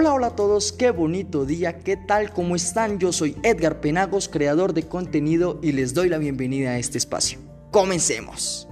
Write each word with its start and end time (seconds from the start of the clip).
Hola, 0.00 0.14
hola 0.14 0.26
a 0.28 0.36
todos, 0.36 0.72
qué 0.72 0.92
bonito 0.92 1.44
día, 1.44 1.80
¿qué 1.80 1.96
tal? 1.96 2.32
¿Cómo 2.32 2.54
están? 2.54 3.00
Yo 3.00 3.12
soy 3.12 3.34
Edgar 3.42 3.80
Penagos, 3.80 4.28
creador 4.28 4.72
de 4.72 4.84
contenido 4.84 5.58
y 5.60 5.72
les 5.72 5.92
doy 5.92 6.08
la 6.08 6.18
bienvenida 6.18 6.70
a 6.70 6.78
este 6.78 6.98
espacio. 6.98 7.40
Comencemos. 7.72 8.68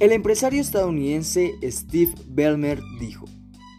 El 0.00 0.12
empresario 0.12 0.60
estadounidense 0.60 1.54
Steve 1.62 2.12
Ballmer 2.28 2.82
dijo, 3.00 3.24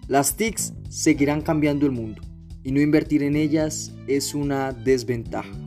las 0.07 0.35
TICs 0.35 0.73
seguirán 0.89 1.43
cambiando 1.43 1.85
el 1.85 1.91
mundo 1.91 2.19
y 2.63 2.71
no 2.71 2.81
invertir 2.81 3.21
en 3.21 3.35
ellas 3.35 3.91
es 4.07 4.33
una 4.33 4.71
desventaja. 4.71 5.62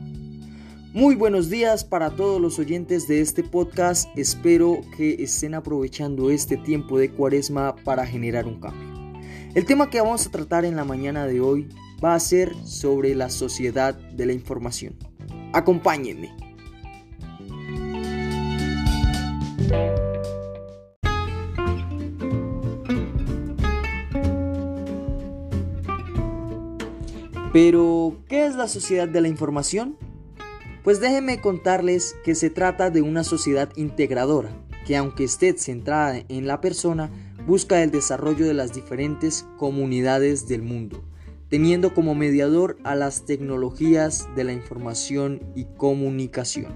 Muy 0.93 1.15
buenos 1.15 1.49
días 1.49 1.83
para 1.83 2.11
todos 2.11 2.41
los 2.41 2.59
oyentes 2.59 3.07
de 3.07 3.19
este 3.19 3.43
podcast. 3.43 4.09
Espero 4.17 4.79
que 4.95 5.21
estén 5.21 5.53
aprovechando 5.53 6.31
este 6.31 6.55
tiempo 6.55 6.97
de 6.97 7.11
cuaresma 7.11 7.75
para 7.83 8.05
generar 8.05 8.47
un 8.47 8.59
cambio. 8.59 8.87
El 9.53 9.65
tema 9.65 9.89
que 9.89 9.99
vamos 9.99 10.25
a 10.25 10.31
tratar 10.31 10.63
en 10.63 10.77
la 10.77 10.85
mañana 10.85 11.27
de 11.27 11.41
hoy 11.41 11.67
va 12.03 12.15
a 12.15 12.19
ser 12.19 12.55
sobre 12.65 13.15
la 13.15 13.29
sociedad 13.29 13.95
de 13.95 14.25
la 14.25 14.33
información. 14.33 14.95
Acompáñenme. 15.53 16.33
Pero, 27.51 28.23
¿qué 28.29 28.45
es 28.45 28.55
la 28.55 28.67
sociedad 28.67 29.07
de 29.07 29.21
la 29.21 29.27
información? 29.27 29.97
Pues 30.87 31.01
déjenme 31.01 31.41
contarles 31.41 32.15
que 32.23 32.33
se 32.33 32.49
trata 32.49 32.89
de 32.89 33.01
una 33.01 33.25
sociedad 33.25 33.69
integradora, 33.75 34.51
que 34.85 34.95
aunque 34.95 35.25
esté 35.25 35.51
centrada 35.57 36.23
en 36.29 36.47
la 36.47 36.61
persona, 36.61 37.11
busca 37.45 37.83
el 37.83 37.91
desarrollo 37.91 38.47
de 38.47 38.53
las 38.53 38.71
diferentes 38.71 39.45
comunidades 39.57 40.47
del 40.47 40.61
mundo, 40.61 41.03
teniendo 41.49 41.93
como 41.93 42.15
mediador 42.15 42.77
a 42.85 42.95
las 42.95 43.25
tecnologías 43.25 44.29
de 44.37 44.45
la 44.45 44.53
información 44.53 45.41
y 45.57 45.65
comunicación, 45.65 46.73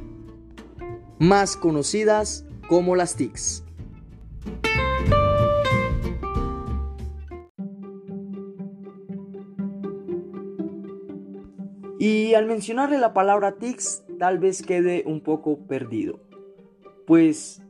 más 1.17 1.55
conocidas 1.55 2.43
como 2.67 2.97
las 2.97 3.15
TICs. 3.15 3.63
Y 12.01 12.33
al 12.33 12.47
mencionarle 12.47 12.97
la 12.97 13.13
palabra 13.13 13.59
TICS 13.59 14.05
tal 14.17 14.39
vez 14.39 14.63
quede 14.63 15.03
un 15.05 15.21
poco 15.21 15.59
perdido. 15.67 16.19
Pues 17.05 17.61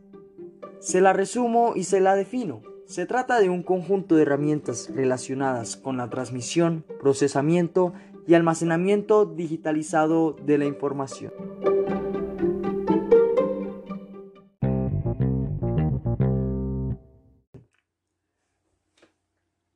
se 0.79 1.01
la 1.01 1.11
resumo 1.11 1.73
y 1.75 1.83
se 1.83 1.99
la 1.99 2.15
defino. 2.15 2.61
Se 2.85 3.05
trata 3.05 3.41
de 3.41 3.49
un 3.49 3.61
conjunto 3.61 4.15
de 4.15 4.21
herramientas 4.21 4.89
relacionadas 4.95 5.75
con 5.75 5.97
la 5.97 6.09
transmisión, 6.09 6.85
procesamiento 7.01 7.91
y 8.25 8.35
almacenamiento 8.35 9.25
digitalizado 9.25 10.37
de 10.45 10.57
la 10.57 10.63
información. 10.63 11.33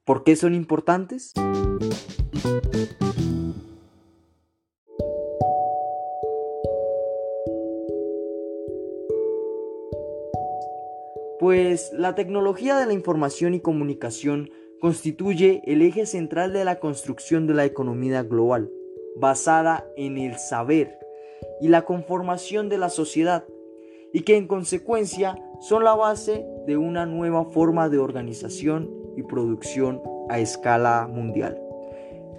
¿Por 0.06 0.24
qué 0.24 0.38
son 0.38 0.56
importantes? 0.56 1.34
Pues 11.46 11.94
la 11.94 12.16
tecnología 12.16 12.76
de 12.76 12.88
la 12.88 12.94
información 12.94 13.54
y 13.54 13.60
comunicación 13.60 14.50
constituye 14.82 15.62
el 15.68 15.84
eje 15.84 16.08
central 16.08 16.54
de 16.54 16.66
la 16.66 16.80
construcción 16.80 17.46
de 17.46 17.54
la 17.54 17.66
economía 17.66 18.24
global, 18.24 18.72
basada 19.16 19.86
en 19.96 20.18
el 20.18 20.40
saber 20.40 20.98
y 21.62 21.68
la 21.68 21.86
conformación 21.86 22.68
de 22.68 22.80
la 22.80 22.90
sociedad, 22.90 23.46
y 24.12 24.22
que 24.22 24.38
en 24.38 24.48
consecuencia 24.48 25.36
son 25.60 25.84
la 25.84 25.94
base 25.94 26.48
de 26.66 26.78
una 26.78 27.06
nueva 27.06 27.46
forma 27.46 27.90
de 27.90 28.00
organización 28.00 28.90
y 29.16 29.22
producción 29.22 30.02
a 30.30 30.40
escala 30.40 31.08
mundial. 31.08 31.62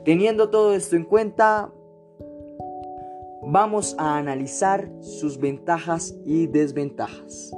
Teniendo 0.05 0.51
todo 0.51 0.75
esto 0.75 0.97
en 0.97 1.05
cuenta, 1.05 1.73
vamos 3.47 3.95
a 4.01 4.19
analizar 4.19 4.91
sus 5.01 5.39
ventajas 5.39 6.13
y 6.25 6.49
desventajas. 6.49 7.56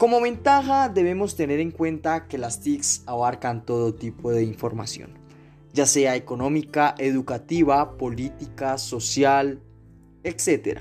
Como 0.00 0.22
ventaja 0.22 0.88
debemos 0.88 1.36
tener 1.36 1.60
en 1.60 1.70
cuenta 1.70 2.26
que 2.26 2.38
las 2.38 2.60
TICs 2.60 3.02
abarcan 3.04 3.66
todo 3.66 3.92
tipo 3.92 4.32
de 4.32 4.42
información, 4.42 5.18
ya 5.74 5.84
sea 5.84 6.16
económica, 6.16 6.94
educativa, 6.96 7.98
política, 7.98 8.78
social, 8.78 9.60
etc. 10.24 10.80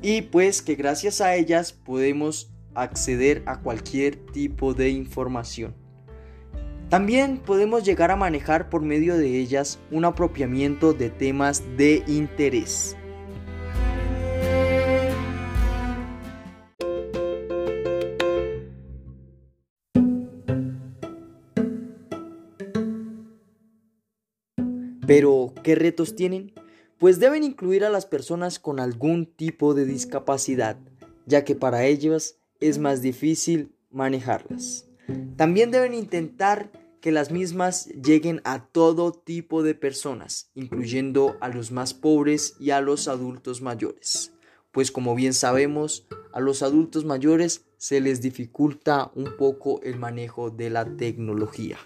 Y 0.00 0.22
pues 0.22 0.62
que 0.62 0.76
gracias 0.76 1.20
a 1.20 1.34
ellas 1.34 1.74
podemos 1.74 2.50
acceder 2.74 3.42
a 3.44 3.60
cualquier 3.60 4.16
tipo 4.16 4.72
de 4.72 4.88
información. 4.88 5.74
También 6.88 7.36
podemos 7.36 7.84
llegar 7.84 8.10
a 8.10 8.16
manejar 8.16 8.70
por 8.70 8.80
medio 8.80 9.18
de 9.18 9.38
ellas 9.38 9.78
un 9.90 10.06
apropiamiento 10.06 10.94
de 10.94 11.10
temas 11.10 11.62
de 11.76 12.02
interés. 12.06 12.95
Pero, 25.06 25.52
¿qué 25.62 25.76
retos 25.76 26.16
tienen? 26.16 26.52
Pues 26.98 27.20
deben 27.20 27.44
incluir 27.44 27.84
a 27.84 27.90
las 27.90 28.06
personas 28.06 28.58
con 28.58 28.80
algún 28.80 29.26
tipo 29.26 29.74
de 29.74 29.84
discapacidad, 29.84 30.78
ya 31.26 31.44
que 31.44 31.54
para 31.54 31.84
ellas 31.84 32.38
es 32.58 32.78
más 32.78 33.02
difícil 33.02 33.72
manejarlas. 33.90 34.88
También 35.36 35.70
deben 35.70 35.94
intentar 35.94 36.72
que 37.00 37.12
las 37.12 37.30
mismas 37.30 37.86
lleguen 37.86 38.40
a 38.44 38.66
todo 38.66 39.12
tipo 39.12 39.62
de 39.62 39.74
personas, 39.74 40.50
incluyendo 40.54 41.36
a 41.40 41.48
los 41.50 41.70
más 41.70 41.94
pobres 41.94 42.56
y 42.58 42.70
a 42.70 42.80
los 42.80 43.06
adultos 43.06 43.62
mayores. 43.62 44.32
Pues 44.72 44.90
como 44.90 45.14
bien 45.14 45.34
sabemos, 45.34 46.08
a 46.32 46.40
los 46.40 46.62
adultos 46.62 47.04
mayores 47.04 47.64
se 47.76 48.00
les 48.00 48.22
dificulta 48.22 49.12
un 49.14 49.36
poco 49.36 49.80
el 49.82 49.98
manejo 49.98 50.50
de 50.50 50.70
la 50.70 50.96
tecnología. 50.96 51.78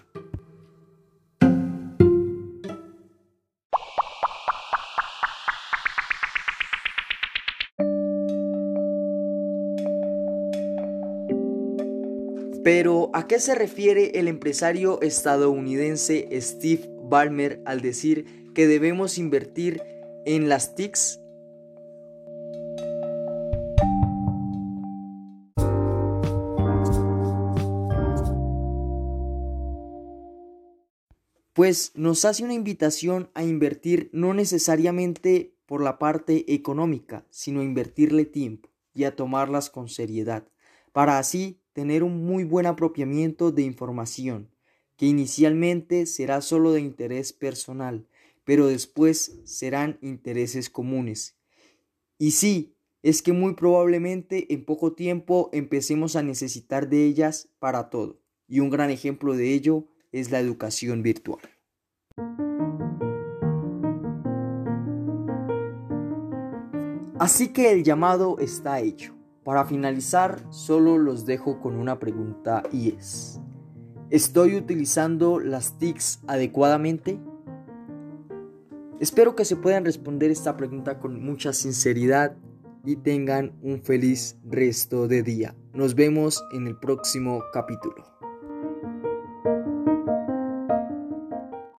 Pero, 12.63 13.09
¿a 13.13 13.25
qué 13.25 13.39
se 13.39 13.55
refiere 13.55 14.19
el 14.19 14.27
empresario 14.27 15.01
estadounidense 15.01 16.29
Steve 16.39 16.87
Ballmer 17.01 17.59
al 17.65 17.81
decir 17.81 18.53
que 18.53 18.67
debemos 18.67 19.17
invertir 19.17 19.81
en 20.27 20.47
las 20.47 20.75
TICs? 20.75 21.19
Pues 31.53 31.91
nos 31.95 32.25
hace 32.25 32.43
una 32.43 32.53
invitación 32.53 33.31
a 33.33 33.43
invertir 33.43 34.11
no 34.13 34.35
necesariamente 34.35 35.55
por 35.65 35.81
la 35.81 35.97
parte 35.97 36.53
económica, 36.53 37.25
sino 37.31 37.61
a 37.61 37.63
invertirle 37.63 38.25
tiempo 38.25 38.69
y 38.93 39.05
a 39.05 39.15
tomarlas 39.15 39.71
con 39.71 39.89
seriedad, 39.89 40.47
para 40.91 41.17
así 41.17 41.60
tener 41.73 42.03
un 42.03 42.25
muy 42.25 42.43
buen 42.43 42.65
apropiamiento 42.65 43.51
de 43.51 43.63
información, 43.63 44.49
que 44.97 45.05
inicialmente 45.05 46.05
será 46.05 46.41
solo 46.41 46.73
de 46.73 46.81
interés 46.81 47.33
personal, 47.33 48.07
pero 48.43 48.67
después 48.67 49.39
serán 49.45 49.97
intereses 50.01 50.69
comunes. 50.69 51.37
Y 52.17 52.31
sí, 52.31 52.75
es 53.03 53.21
que 53.21 53.33
muy 53.33 53.55
probablemente 53.55 54.53
en 54.53 54.65
poco 54.65 54.93
tiempo 54.93 55.49
empecemos 55.53 56.15
a 56.15 56.23
necesitar 56.23 56.89
de 56.89 57.05
ellas 57.05 57.49
para 57.59 57.89
todo, 57.89 58.19
y 58.47 58.59
un 58.59 58.69
gran 58.69 58.89
ejemplo 58.91 59.35
de 59.35 59.53
ello 59.53 59.87
es 60.11 60.29
la 60.29 60.39
educación 60.39 61.01
virtual. 61.01 61.41
Así 67.17 67.49
que 67.53 67.71
el 67.71 67.83
llamado 67.83 68.39
está 68.39 68.79
hecho 68.81 69.20
Para 69.43 69.65
finalizar, 69.65 70.39
solo 70.51 70.99
los 70.99 71.25
dejo 71.25 71.59
con 71.59 71.75
una 71.75 71.97
pregunta 71.97 72.61
y 72.71 72.95
es, 72.95 73.41
¿estoy 74.11 74.55
utilizando 74.55 75.39
las 75.39 75.79
TICs 75.79 76.21
adecuadamente? 76.27 77.19
Espero 78.99 79.35
que 79.35 79.45
se 79.45 79.55
puedan 79.55 79.83
responder 79.83 80.29
esta 80.29 80.55
pregunta 80.57 80.99
con 80.99 81.23
mucha 81.23 81.53
sinceridad 81.53 82.35
y 82.85 82.97
tengan 82.97 83.53
un 83.63 83.81
feliz 83.81 84.37
resto 84.45 85.07
de 85.07 85.23
día. 85.23 85.55
Nos 85.73 85.95
vemos 85.95 86.43
en 86.53 86.67
el 86.67 86.77
próximo 86.77 87.41
capítulo. 87.51 88.20